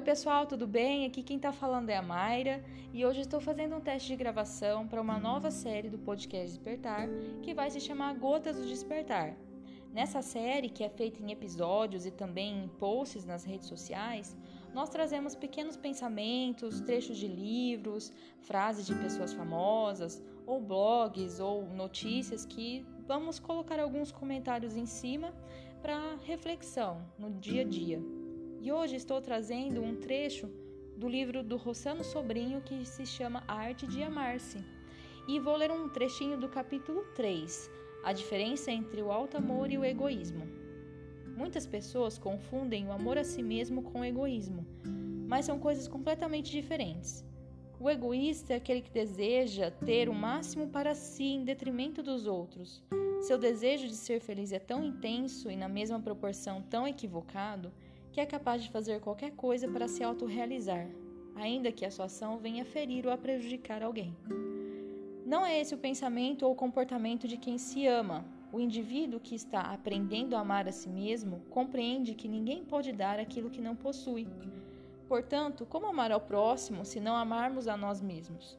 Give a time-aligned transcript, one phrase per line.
[0.00, 1.04] Oi, pessoal, tudo bem?
[1.04, 4.88] Aqui quem tá falando é a Mayra e hoje estou fazendo um teste de gravação
[4.88, 7.06] para uma nova série do podcast Despertar
[7.42, 9.36] que vai se chamar Gotas do Despertar.
[9.92, 14.34] Nessa série, que é feita em episódios e também em posts nas redes sociais,
[14.72, 22.46] nós trazemos pequenos pensamentos, trechos de livros, frases de pessoas famosas, ou blogs ou notícias
[22.46, 25.34] que vamos colocar alguns comentários em cima
[25.82, 28.19] para reflexão no dia a dia.
[28.62, 30.46] E hoje estou trazendo um trecho
[30.94, 34.58] do livro do Rossano Sobrinho que se chama A Arte de Amar-se.
[35.26, 37.70] E vou ler um trechinho do capítulo 3,
[38.04, 40.46] A diferença entre o alto amor e o egoísmo.
[41.34, 44.66] Muitas pessoas confundem o amor a si mesmo com o egoísmo,
[45.26, 47.24] mas são coisas completamente diferentes.
[47.78, 52.82] O egoísta é aquele que deseja ter o máximo para si em detrimento dos outros.
[53.22, 57.72] Seu desejo de ser feliz é tão intenso e na mesma proporção tão equivocado
[58.12, 60.88] que é capaz de fazer qualquer coisa para se autorrealizar,
[61.34, 64.16] ainda que a sua ação venha ferir ou a prejudicar alguém.
[65.24, 68.24] Não é esse o pensamento ou comportamento de quem se ama.
[68.52, 73.20] O indivíduo que está aprendendo a amar a si mesmo compreende que ninguém pode dar
[73.20, 74.26] aquilo que não possui.
[75.06, 78.58] Portanto, como amar ao próximo se não amarmos a nós mesmos?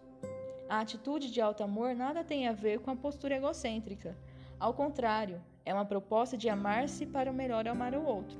[0.69, 4.17] A atitude de alto amor nada tem a ver com a postura egocêntrica.
[4.57, 8.39] Ao contrário, é uma proposta de amar-se para o melhor amar o outro.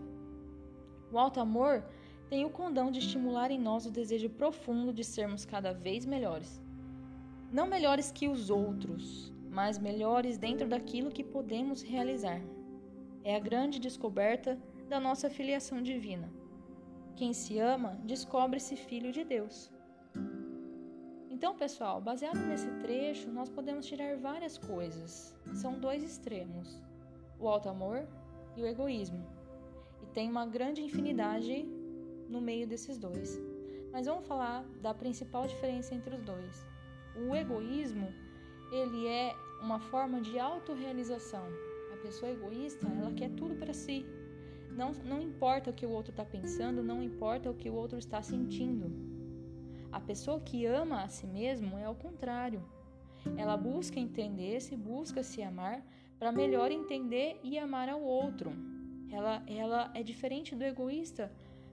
[1.11, 1.83] O alto amor
[2.29, 6.61] tem o condão de estimular em nós o desejo profundo de sermos cada vez melhores.
[7.51, 12.41] Não melhores que os outros, mas melhores dentro daquilo que podemos realizar.
[13.25, 16.31] É a grande descoberta da nossa filiação divina.
[17.17, 19.69] Quem se ama descobre-se filho de Deus.
[21.29, 25.35] Então, pessoal, baseado nesse trecho, nós podemos tirar várias coisas.
[25.53, 26.81] São dois extremos:
[27.37, 28.07] o alto amor
[28.55, 29.40] e o egoísmo
[30.01, 31.65] e tem uma grande infinidade
[32.29, 33.39] no meio desses dois.
[33.91, 36.65] Mas vamos falar da principal diferença entre os dois.
[37.15, 38.07] O egoísmo,
[38.71, 41.45] ele é uma forma de autorrealização.
[41.93, 44.05] A pessoa egoísta, ela quer tudo para si.
[44.71, 47.97] Não, não importa o que o outro está pensando, não importa o que o outro
[47.97, 48.89] está sentindo.
[49.91, 52.63] A pessoa que ama a si mesmo é o contrário.
[53.35, 55.85] Ela busca entender-se, busca se amar
[56.17, 58.51] para melhor entender e amar ao outro.
[59.11, 61.31] Ela, ela é diferente do egoísta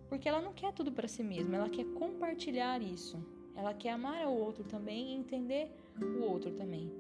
[0.09, 3.23] porque ela não quer tudo para si mesma, ela quer compartilhar isso.
[3.55, 6.91] Ela quer amar ao outro também e entender o outro também.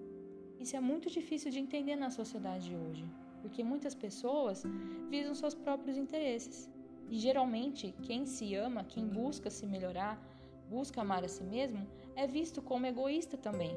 [0.60, 3.04] Isso é muito difícil de entender na sociedade de hoje,
[3.40, 4.64] porque muitas pessoas
[5.08, 6.70] visam seus próprios interesses.
[7.08, 10.20] E geralmente, quem se ama, quem busca se melhorar,
[10.68, 13.74] busca amar a si mesmo, é visto como egoísta também.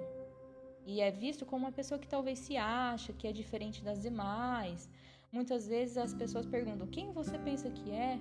[0.86, 4.90] E é visto como uma pessoa que talvez se acha que é diferente das demais,
[5.32, 8.20] Muitas vezes as pessoas perguntam quem você pensa que é,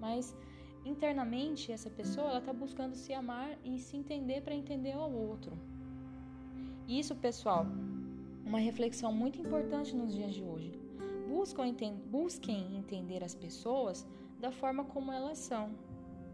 [0.00, 0.34] mas
[0.86, 5.52] internamente essa pessoa ela está buscando se amar e se entender para entender ao outro.
[6.88, 7.66] Isso, pessoal,
[8.44, 10.72] uma reflexão muito importante nos dias de hoje.
[12.10, 14.06] Busquem entender as pessoas
[14.40, 15.70] da forma como elas são,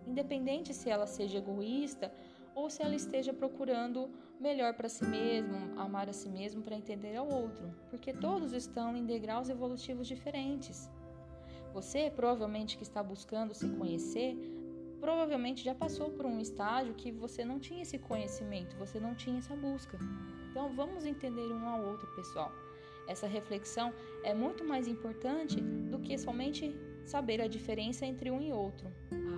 [0.06, 2.12] independente se ela seja egoísta
[2.56, 7.15] ou se ela esteja procurando melhor para si mesmo, amar a si mesmo para entender
[7.15, 10.91] ao outro, porque todos estão em degraus evolutivos diferentes.
[11.75, 14.34] Você, provavelmente que está buscando se conhecer,
[14.99, 19.38] provavelmente já passou por um estágio que você não tinha esse conhecimento, você não tinha
[19.38, 19.99] essa busca.
[20.50, 22.50] Então vamos entender um ao outro, pessoal.
[23.06, 23.93] Essa reflexão
[24.25, 26.75] é muito mais importante do que somente
[27.05, 28.91] saber a diferença entre um e outro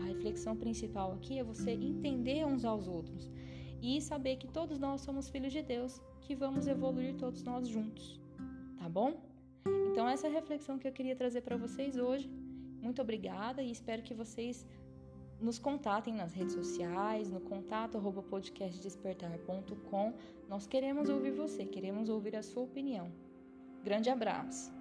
[0.09, 3.31] reflexão principal aqui é você entender uns aos outros
[3.81, 8.21] e saber que todos nós somos filhos de Deus, que vamos evoluir todos nós juntos.
[8.77, 9.21] Tá bom?
[9.91, 12.31] Então essa é a reflexão que eu queria trazer para vocês hoje.
[12.81, 14.67] Muito obrigada e espero que vocês
[15.41, 20.15] nos contatem nas redes sociais, no contato podcastdespertar.com.
[20.49, 23.13] Nós queremos ouvir você, queremos ouvir a sua opinião.
[23.85, 24.78] Grande abraço!